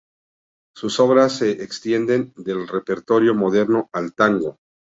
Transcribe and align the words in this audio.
Sus 0.75 0.99
obras 0.99 1.37
se 1.37 1.61
extienden 1.63 2.33
del 2.35 2.67
repertorio 2.67 3.35
moderno 3.35 3.87
al 3.93 4.15
tango. 4.15 4.57